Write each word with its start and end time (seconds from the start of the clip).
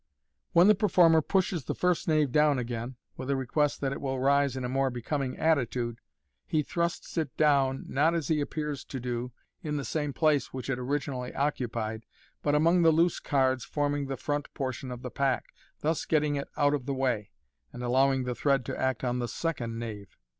When 0.53 0.67
the 0.67 0.73
performei 0.73 1.27
pushes 1.27 1.65
the 1.65 1.75
first 1.75 2.07
knave 2.07 2.31
down 2.31 2.57
again, 2.57 2.95
with 3.17 3.29
a 3.29 3.35
request 3.35 3.81
that 3.81 3.91
it 3.91 4.01
will 4.01 4.19
rise 4.19 4.57
in 4.57 4.65
a 4.65 4.67
more 4.67 4.89
becoming 4.89 5.37
attitude, 5.37 5.99
ha 6.51 6.63
thrusts 6.63 7.19
it 7.19 7.37
down, 7.37 7.85
not 7.87 8.15
as 8.15 8.27
he 8.27 8.41
appears 8.41 8.83
to 8.85 8.99
do, 8.99 9.31
in 9.61 9.77
the 9.77 9.85
same 9.85 10.11
place 10.11 10.51
which 10.51 10.69
ii 10.71 10.75
originally 10.77 11.35
occupied, 11.35 12.07
but 12.41 12.55
among 12.55 12.81
the 12.81 12.89
loose 12.91 13.19
cards 13.19 13.63
forming 13.63 14.07
the 14.07 14.17
front 14.17 14.51
portion 14.55 14.89
of 14.89 15.03
the 15.03 15.11
pack, 15.11 15.53
thus 15.81 16.05
getting 16.05 16.35
it 16.35 16.49
out 16.57 16.73
of 16.73 16.87
the 16.87 16.95
way, 16.95 17.29
and 17.71 17.83
allowing 17.83 18.23
the 18.23 18.33
thread 18.33 18.65
to 18.65 18.75
act 18.79 19.03
on 19.03 19.19
the 19.19 19.27
second 19.27 19.77
knave. 19.77 20.17